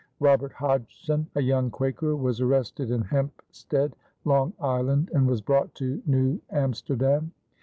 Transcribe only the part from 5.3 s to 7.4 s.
brought to New Amsterdam.